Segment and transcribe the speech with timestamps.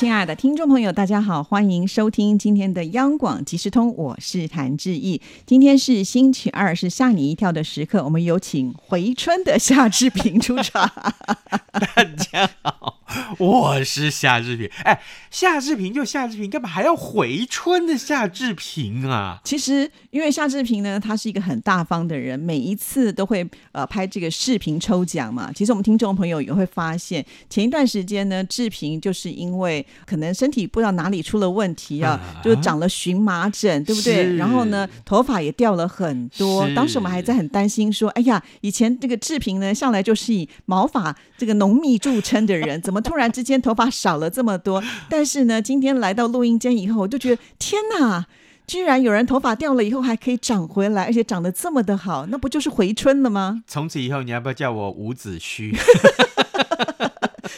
[0.00, 5.20] 亲爱的听众朋友，大家好，欢迎收听今天的央广即时通，我是谭志毅。
[5.44, 10.90] 今天是星期二，是吓你一跳的时刻，我们有请回春的夏志平出场。
[11.72, 13.00] 大家好。
[13.38, 19.40] 我是夏志平，哎，夏志平就夏志平，干嘛还要回春的夏志平啊？
[19.44, 25.52] 其实，因为夏志平呢，他是一个很大方的人，每一次都会呃拍这个视频抽奖嘛。
[25.52, 34.36] 其实我们听众朋友也会发现，前一段时间呢，志平就是因为可能身体不知道哪里出了问题啊，就长了荨麻疹，对不对？
[34.36, 36.68] 然后呢，头发也掉了很多。
[36.74, 48.26] 当时我们还在很担心说，哎呀，以前这个志平呢，向来就是以毛发这个浓密著称的人，怎么突然之间头发少了这么多， 但是呢，今天来到录音间以后，我就觉得天哪，
[48.66, 53.62] 居然有人头发掉了以后还可以长回来，而且长得这么的好，那不就是回春了吗？
[53.66, 55.76] 从此以后，你要不要叫我伍子胥？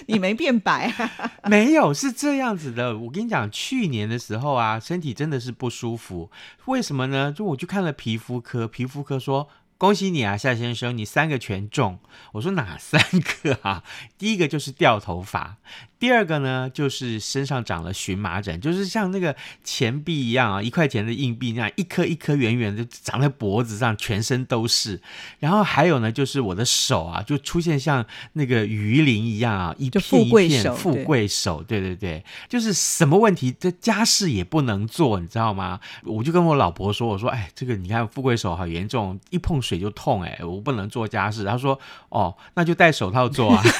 [0.06, 0.92] 你没变白，
[1.48, 2.98] 没有是这样子的。
[2.98, 6.30] 我跟你讲，去年的时候啊，身体真的是不舒服，
[6.66, 7.32] 为什么呢？
[7.32, 9.48] 就我去看了皮肤科，皮肤科说。
[9.82, 11.98] 恭喜你啊，夏先生，你三个全中。
[12.34, 13.82] 我说哪三个啊？
[14.16, 15.56] 第一个就是掉头发。
[16.02, 25.00] 第二个呢，就是身上长了荨麻疹，就是像那个钱币一样啊，一块钱的硬币那样，一颗一颗圆圆的长在脖子上，全身都是。
[25.38, 35.78] 然后还有呢，就是我的手啊，就出现像那个鱼鳞一样啊，一片一片富贵手，对对对，就是什么问题，这家事也不能做，你知道吗？
[36.02, 41.44] 我就跟我老婆说，我说，哎，这个你看富贵手好严重，一碰水就痛，哎，我不能做家事。
[41.44, 41.78] 她说，
[42.08, 43.62] 哦，那就戴手套做啊。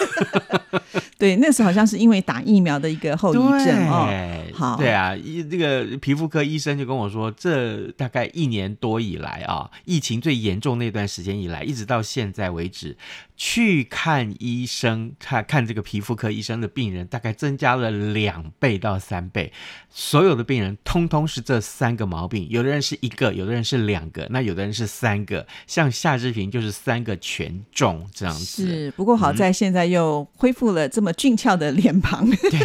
[1.18, 4.08] 对，那时候好像是因为打疫苗的一个后遗症哦。
[4.54, 12.96] 好，对啊，一这个皮肤科医生就跟我说，这大概一年多以来啊，疫情最严重那段时间以来，一直到现在为止，
[13.36, 19.52] 去看医生看看这个皮肤科医生的病人，大概增加了两倍到三倍。
[19.94, 25.46] 所有的病人通通是这三个毛病，有的人是一个，有的人是两个，那有的人是三个。
[25.66, 28.66] 像夏志平就是三个全中这样子。
[28.66, 32.28] 是，不过好在现在又恢复了这么俊俏的脸庞。
[32.50, 32.60] 对。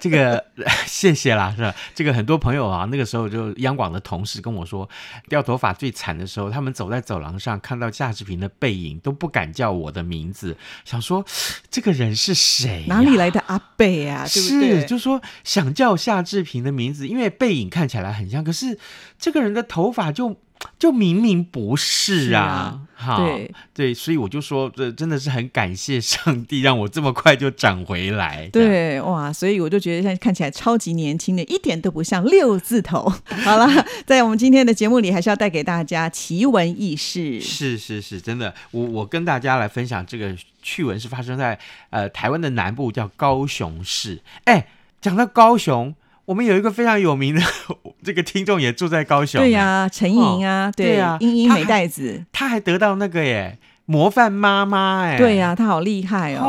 [0.00, 0.42] 这个
[0.86, 1.72] 谢谢啦，是吧？
[1.94, 4.88] 这个很多朋友啊，那个时候就央广的同事跟我说，
[5.28, 11.24] 掉头发最惨的时候，他们走在走廊上看到夏志平的背影，都不敢叫我的名字，想说
[11.70, 12.84] 这个人是谁？
[12.88, 14.26] 哪里来的阿贝啊？
[14.26, 18.76] 是，就说想叫夏志平的名字，因为背影看起来很像，可是
[19.18, 20.36] 这个人的头发就。
[20.78, 22.80] 就明明不是啊，
[23.16, 28.48] 对对，所以我就说，这真的是很感谢上帝，让我这么快就长回来。
[28.52, 33.08] 对，哇，所以我就觉得现在看起来超级年轻的，一点都不像六字头。
[33.44, 33.68] 好了，
[34.04, 37.40] 在我们今天的节目里，还是要带给大家奇闻异事。
[37.40, 41.58] 是是是，真的，我我跟大家来分享这个趣闻，是发生在
[41.90, 44.20] 呃台湾的南部，叫高雄市。
[44.44, 44.66] 哎，
[45.00, 45.94] 讲到高雄。
[46.24, 47.40] 我们有一个非常有名的
[48.02, 56.44] 这个听众也住在高雄，对呀，陈莹啊，对呀，英英美袋子，他还得到那个耶模范妈妈哎，对呀，她好厉害哦，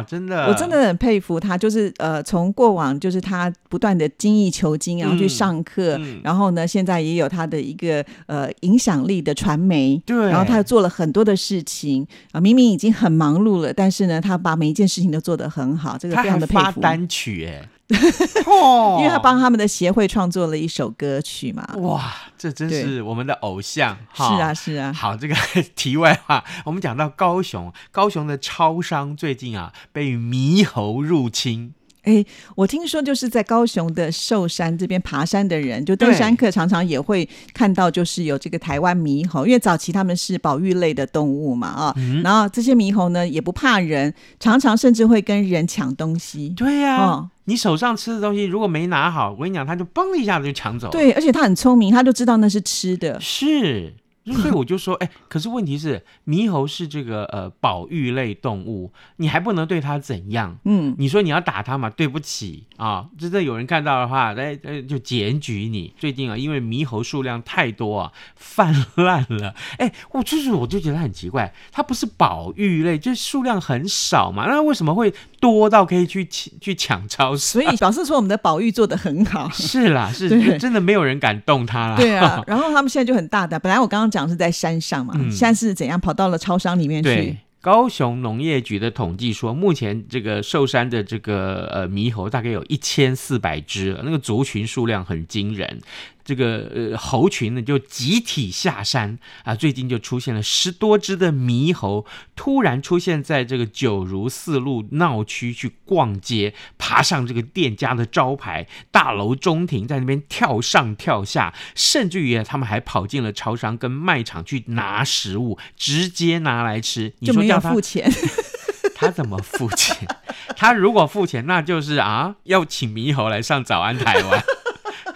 [0.00, 16.80] 哦，真的，我真的很佩服她，就是呃，从过往就是她不断的精益求精，然后去上课，然后呢，现在也有她的一个呃影响力的传媒，对，然后她又做了很多的事情啊，明明已经很忙碌了，但是呢，她把每一件事情都做得很好，这个非常的佩服。
[16.80, 17.68] 单曲哎。
[18.98, 23.96] 因为他帮他们的协会创作了一首歌曲嘛，哇，这真是我们的偶像。
[24.14, 24.92] 是啊，是啊。
[24.92, 25.34] 好，这个
[25.74, 31.72] 题外话，我们讲到高雄，高雄的超商最近啊被猕猴入侵。
[32.02, 46.50] 哎，我听说就是在高雄的寿山这边爬山的人，就登山客常常也会看到，就是有这个台湾猕猴，因为早期他们是保育类的动物嘛，啊，然后这些猕猴呢也不怕人，常常甚至会跟人抢东西。
[46.50, 50.92] 对呀，你手上吃的东西如果没拿好，我跟你讲，他就嘣一下子就抢走了。
[50.92, 53.18] 对，而且他很聪明，他就知道那是吃的。
[53.18, 53.94] 是。
[54.34, 60.58] 所以我就说，哎，可是问题是，猕猴是这个呃保育类动物，你还不能对它怎样？
[60.64, 61.88] 嗯，你说你要打它嘛？
[61.90, 65.94] 对不起啊，真的有人看到的话，哎哎就检举你。
[65.98, 69.54] 最近啊，因为猕猴数量太多啊，泛滥了。
[69.78, 77.60] 哎，我就是我就觉得很奇怪，它不是保育类，就数量很少嘛，那为什么会多到可以去去抢超市？
[77.60, 79.48] 所以表示说我们的保育做的很好。
[79.54, 81.96] 是啦，是真的没有人敢动它啦。
[81.96, 83.58] 对啊， 然后他们现在就很大胆。
[83.60, 84.17] 本来我刚刚讲。
[84.26, 85.14] 是在山上嘛？
[85.30, 87.36] 现在是怎样跑到了超商里面去？
[87.60, 95.80] 高雄农业局的统计说，目前这个寿山的这个呃猕猴大概有一千四百只了，那个族群数量很惊人。
[96.28, 102.04] 这个呃猴群呢就集体下山啊，最近就出现了十多只的猕猴，
[102.36, 117.14] 突然出现在这个九如四路闹区去逛街，爬上这个店家的招牌、大楼中庭，在那边跳上跳下，甚至于啊他们还跑进了超商跟卖场去拿食物，直接拿来吃。
[117.20, 118.12] 你说叫他付钱，
[118.94, 120.06] 他怎么付钱？
[120.54, 124.44] 他如果付钱，那就是啊，要请猕猴来上早安台湾，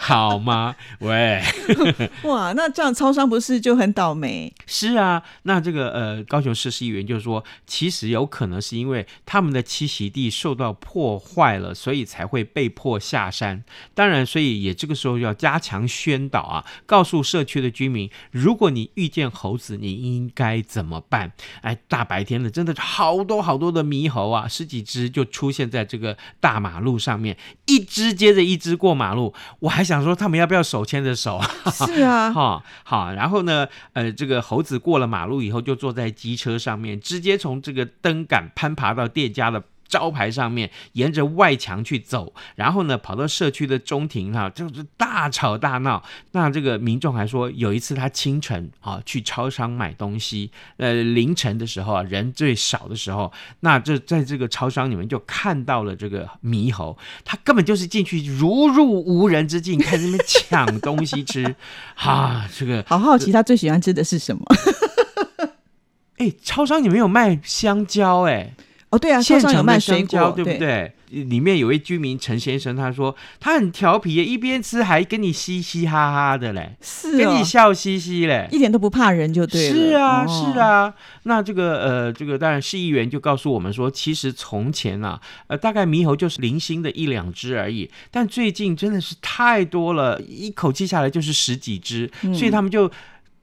[0.02, 0.75] 好吗？
[0.99, 1.40] 喂，
[2.25, 4.52] 哇，那这样超商不是就很倒霉？
[4.66, 13.62] 是啊，那这个呃，高雄市市议员就说，其实有可能是因为他们的栖息地受到破坏了，所以才会被迫下山。
[13.94, 21.31] 当然，所以也这个时候要加强宣导啊，告诉社区的居民，如果你遇见猴子，你应该怎么办？
[21.60, 31.50] 哎，大白天的，真的好多好多的猕猴啊，十几只就出现在这个大马路上面，一只接着一只过马路，我还想说他们要不要手牵着手啊？
[31.72, 39.64] 是啊， 哈好，然后呢，呃，这个猴子过了马路以后，就坐在机车上面，直接从这个灯杆攀爬到店家的。
[39.92, 46.02] 招牌上面，沿着外墙去走，然后呢，跑到社区的中庭哈、就是大吵大闹。
[46.30, 53.30] 那这个民众还说，有一次他清晨啊去超商买东西，呃，凌晨的时候啊，人最少的时候，
[53.60, 61.54] 那这在这个超商里面就看到了这个猕猴，他根本就是进去如入无人之境，开始那边抢东西吃，
[61.96, 64.42] 啊、 这个好好奇他最喜欢吃的是什么？
[66.18, 68.54] 哎，超商里面有卖香蕉哎、
[68.92, 70.92] 哦，对啊，超现商有成的香卖水果，蕉，对不对？
[71.08, 78.48] 里面有位居民陈先生，他说他很调皮，一边吃还跟你嘻嘻哈哈的嘞，是哦跟你，笑嘻嘻嘞。
[78.50, 79.74] 一点都不怕人就对了。
[79.74, 80.58] 是啊，哦是。
[80.58, 80.94] 啊。
[81.24, 92.90] 那这个呃，这个当然市议员就告诉我们说，其实从前啊，呃，大概猕猴就是零星的一两只而已，但最近真的是太多了，一口气下来就是十几只，嗯所以他们就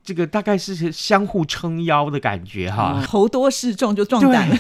[0.04, 3.00] 这个大概是相互撑腰的感觉哈。
[3.00, 4.58] 哦猴多势众就壮胆了。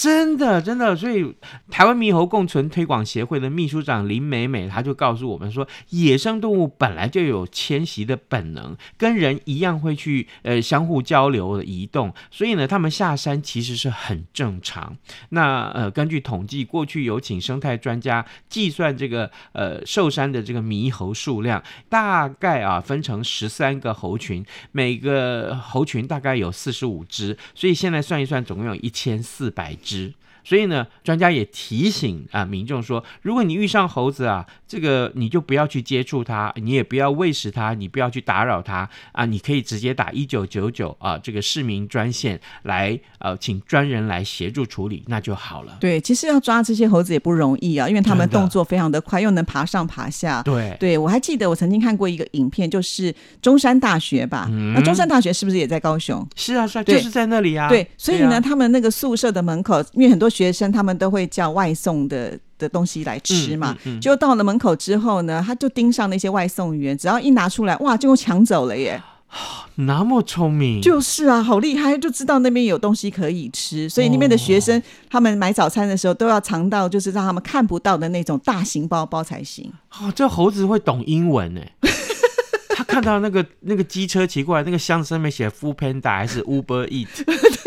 [0.00, 1.30] 真的，真的，所以
[1.68, 14.96] 台湾猕猴共存推广协会的秘书长林美美，她就告诉我们说，野生动物本来就有迁徙的本能，跟人一样会去呃相互交流的移动，所以呢，他们下山其实是很正常。
[15.28, 24.42] 那呃，根据统计，过去有请生态专家计算这个呃寿山的这个猕猴数量，大概啊分成十三个猴群，
[24.72, 29.89] 每个猴群大概有四十五只，所以现在算一算，总共有一千四百只。
[29.90, 30.14] 值。
[30.44, 45.76] 所以呢，专家也提醒啊民众说，如果你遇上猴子啊，这个你就不要去接触它，你也不要喂食它，你不要去打扰它啊，你可以直接打一九九九啊这个市民专线来呃请专人来协助处理，那就好了。
[45.80, 50.42] 对，其实要抓这些猴子也不容易啊，因为他们动作非常的快，又能爬上爬下。
[50.42, 54.46] 对对，我还记得我曾经看过一个影片，就是中山大学吧。
[54.50, 56.26] 嗯那中山大学是不是也在高雄？
[56.36, 57.68] 是啊是啊，就是在那里啊。
[57.68, 69.02] 对，所以呢，啊他们那个宿舍的门口，因为很多学生他们都会叫外送的的东西来吃嘛，嗯嗯嗯就到了门口之后呢，他就盯上那些外送员，只要一拿出来，哇，就抢走了耶！
[69.76, 79.72] 那么聪明，就是啊，好厉害，就知道那边有东西可以吃，所以那边的学生、他们买早餐的时候都要藏到就是让他们看不到的那种大型包包才行。
[80.00, 81.60] 哦，这猴子会懂英文呢。
[82.76, 87.08] 他看到那个那个机车骑过来，那个箱子上面写 “Food Panda” 还是 Uber Eat，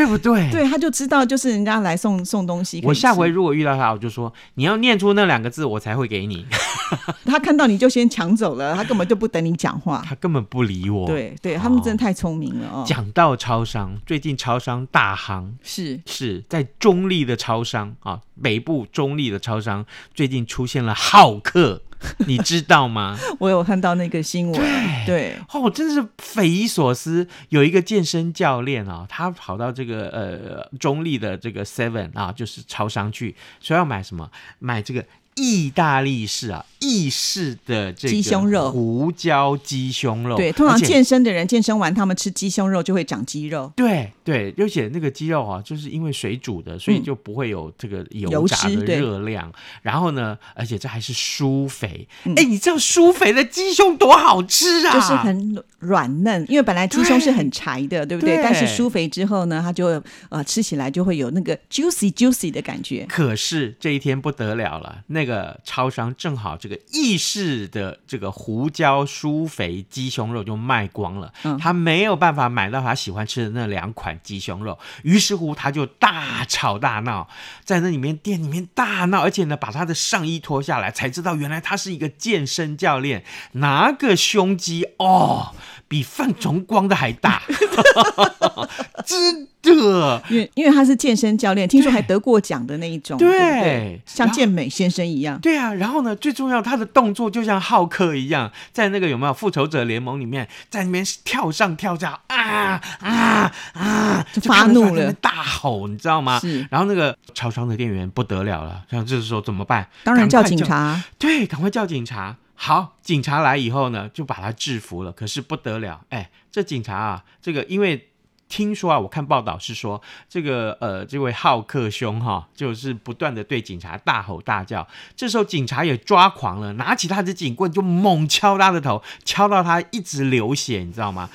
[0.00, 0.50] 对不对？
[0.50, 2.80] 对，他就知道就是人家来送送东西。
[2.84, 6.46] 我下回如果遇到他，我就说你要念出那两个字，我才会给你。
[7.26, 10.02] 他看到你就先抢走了，他根本就不等你讲话。
[10.06, 12.84] 他根本不理我。，对对，他们真的太聪明了哦。
[12.86, 21.82] 讲到超商，最近超商大行是是在中立的超商啊，北部中立的超商最近出现了好客，
[22.26, 23.16] 你知道吗？
[23.38, 24.60] 我有看到那个新闻，
[25.06, 27.26] 对，哦，真的是匪夷所思。
[27.50, 34.30] 有一个健身教练啊，他跑到这个呃中立的这个 Seven 啊，就是超商去，说要买什么？
[34.58, 35.04] 买这个
[35.40, 40.36] 意大利式啊，意式的这个鸡胸肉胡椒鸡胸肉。
[40.36, 43.72] 对，通常健身的人健身完，他们吃鸡胸肉就会长肌肉。
[43.74, 49.50] 对对，而且那个鸡肉啊，就是因为水煮的，所以嗯就不会有这个油油炸的热量。
[49.80, 52.06] 然后呢，而且这还是酥肥。
[52.24, 54.92] 哎、嗯你知道酥肥的鸡胸多好吃啊？
[54.92, 58.36] 就是很软嫩，因为本来鸡胸是很柴的，对不对？
[58.36, 63.06] 对但是酥肥之后呢，它就呃吃起来就会有那个 juicy juicy 的感觉。
[63.08, 71.56] 可是这一天不得了了，那个个超商正好这个意式的这个胡椒酥肥鸡胸肉就卖光了，嗯。
[71.58, 77.28] 他没有办法买到他喜欢吃的那两款鸡胸肉，于是乎他就大吵大闹，
[77.64, 85.54] 在那里面店里面大闹，而且呢把他的上衣脱下来，才知道原来他是一个健身教练，拿个胸肌哦，
[85.86, 87.42] 比范崇光的还大，
[89.06, 90.22] 真的。
[90.28, 95.38] 因为因为他是健身教练，听说还得过奖的那一种，对对对，像健美先生一样。
[95.40, 106.38] 对啊，然后呢，最重要，他的动作就像浩克一样，在那个有没有复仇者联盟里面，在那边跳上跳下啊啊啊，就发怒了大吼，你知道吗？
[106.40, 109.88] 是然后那个超商的店员不得了了，像这时候怎么办？
[110.04, 112.36] 当然叫警察，对，赶快叫警察。
[112.54, 115.10] 好，警察来以后呢，就把他制服了。
[115.12, 118.09] 可是不得了，哎，这警察啊，这个因为
[118.50, 124.86] 听说啊，我看报道是说，这个呃，这位好客兄哈，就是不断的对警察大吼大叫。
[125.16, 131.30] 这时候警察也抓狂了，拿起他的警棍就猛敲他的头，敲到他一直流血，你知道吗？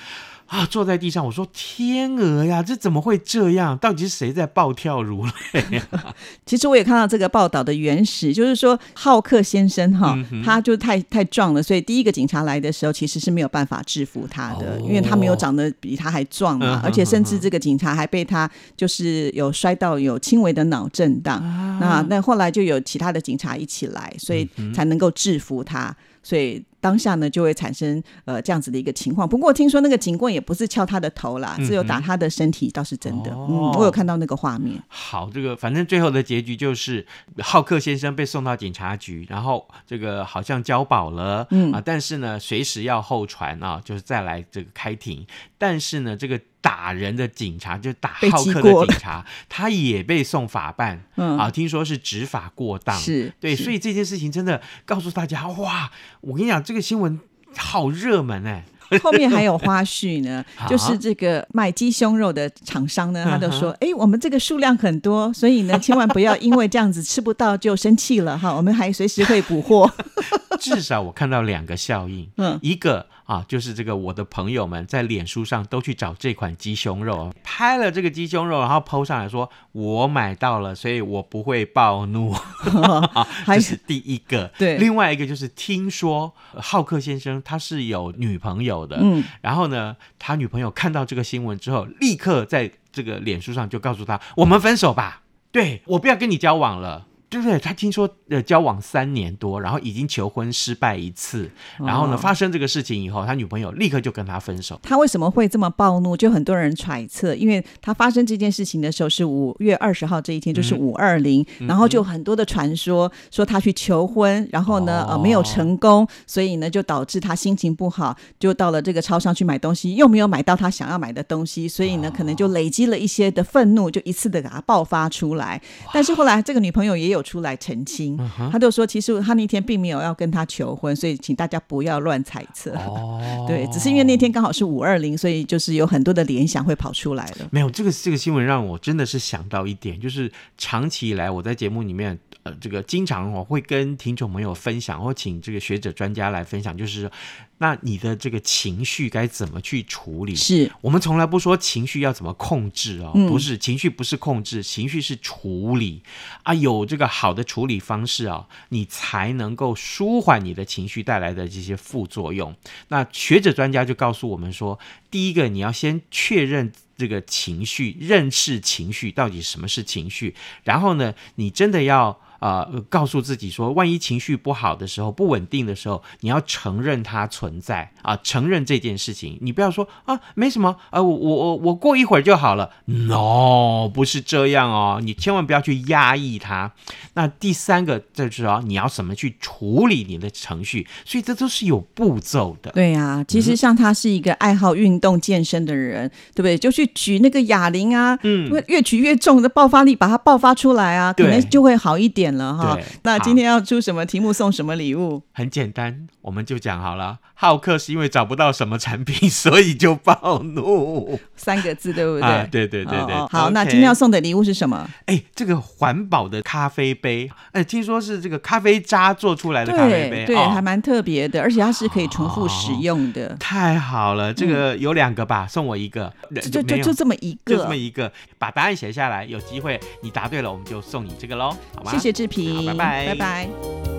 [0.48, 3.75] 啊，坐在地上，我说天鹅呀，这怎么会这样？
[3.80, 5.82] 到底是谁在暴跳如雷？
[6.46, 21.38] 其实我也看到这个报道的原始，就是说浩克先生哈，嗯他就太太壮了，所以第一个警察来的时候，其实是没有办法制服他的，哦因为他没有长得比他还壮嘛，嗯而且甚至这个警察还被他就是有摔到有轻微的脑震荡。
[21.40, 25.96] 啊那那后来就有其他的警察一起来，所以才能够制服他。
[26.24, 29.27] 所以当下呢，就会产生呃这样子的一个情况。
[29.27, 33.32] 不过听说那个警棍也不是敲他的头啦，只有打他的身体，倒是真的。
[33.32, 34.80] 哦嗯，我有看到那个画面。
[34.88, 37.04] 好，这个反正最后的结局就是
[37.39, 45.25] 浩克先生被送到警察局，然后这个好像交保了，嗯啊，但是呢，随时要候传啊，就是再来这个开庭。
[45.58, 48.82] 但是呢，这个打人的警察，就打被浩克记过。
[48.82, 51.38] 了的警察，他也被送法办，嗯。
[51.38, 53.64] 啊，听说是执法过当，是对，是。
[53.64, 55.92] 所以这件事情真的告诉大家，哇，
[56.22, 57.20] 我跟你讲，这个新闻
[57.56, 58.66] 好热门哎、
[59.04, 69.92] 后面还有花絮呢， 就是这个卖鸡胸肉的厂商呢，他就嗯哼说：“哎、我们这个数量很多，所以呢，千万不要因为这样子吃不到就生气了哈，我们还随时会补货。
[70.60, 72.58] 至少我看到两个效应，嗯。
[72.62, 82.32] 一个啊，就是这个我的朋友们在脸书上都去找这款鸡胸肉，拍了这个鸡胸肉，然后 PO 上来说我买到了，所以我不会暴怒
[83.46, 84.51] 还这是第一个。
[84.58, 97.60] 对另外一个就是听说呃浩克先生他是有女朋友的，嗯，然后呢，他女朋友看到这个新闻之后，立刻在这个脸书上就告诉他：“我们分手吧，对我不要跟你交往了。”对不对？
[97.60, 101.50] 他听说呃交往三年多，然后已经求婚失败一次，
[101.80, 104.80] 然后呢哦发生这个事情以后，他女朋友立刻就跟他分手。
[104.82, 106.15] 他为什么会这么暴怒？
[106.15, 125.60] 就很多人揣测，因为他发生这件事情的时候是五月二十号这一天，就是五二零，然后就很多的传说说他去求婚，然后呢、呃没有成功，所以呢就导致他心情不好，就到了这个超商去买东西，又没有买到他想要买的东西，所以呢可能就累积了一些的愤怒，就一次的给他爆发出来。
[125.92, 128.17] 但是后来这个女朋友也有出来澄清，
[128.51, 132.72] 他就说其实他那天并没有要跟他求婚，所以请大家不要乱猜测。
[132.75, 137.50] 哦 对，只是因为那天刚好是五二零，所以就是有很多的联想会跑出来了。
[137.51, 147.12] 没有这个这个新闻让我真的是想到一点，就是长期以来我在节目里面，呃，这个经常我会跟听众朋友分享，或请这个学者专家来分享，就是说
[147.58, 150.36] 那你的这个情绪该怎么去处理？
[150.36, 156.04] 是，我们从来不说情绪要怎么控制哦，嗯不是情绪不是控制，情绪是处理
[156.44, 162.56] 啊，有这个好的处理方式啊，你才能够舒缓你的情绪带来的这些副作用。
[162.90, 164.78] 那学者专家就告诉我们说，
[165.10, 166.72] 第一个你要先确认。
[166.98, 170.34] 这个情绪，认识情绪到底什么是情绪，
[170.64, 186.72] 然后呢，你真的要呃告诉自己说，万一情绪不好的时候、不稳定的时候，你要承认它存在啊，承认这件事情，你不要说啊没什么，呃我我我我过一会儿就好了，no 不是这样哦，你千万不要去压抑它。
[187.13, 192.72] 那第三个就是哦你要怎么去处理你的情绪，所以这都是有步骤的。
[192.72, 196.58] 对呀、其实像他是一个爱好运动健身的人，对不对？
[196.58, 202.77] 就去举那个哑铃啊，嗯越越举越重的爆发力，把它爆发出来啊，可能就会好一点了哈。
[203.03, 205.22] 那今天要出什么题目，送什么礼物？
[205.34, 207.20] 很简单，我们就讲好了。
[207.34, 211.20] 好客是因为找不到什么产品，所以就暴怒。
[211.36, 212.22] 三个字，对不对？
[212.22, 214.89] 啊对对对对好，那今天要送的礼物是什么？
[215.05, 223.36] 哎，这个环保的咖啡杯，哎，听说是这个咖啡渣做出来的咖啡杯，对对，哦还蛮特别的，而且它是可以重复使用的。
[223.38, 231.91] 太好了，这个有两个吧，送我一个，嗯就就就这么一个就个，这么一个，把答案写下来，有机会你答对了，我们就送你这个喽，好吗？
[231.91, 233.95] 谢谢志平，好拜拜拜拜。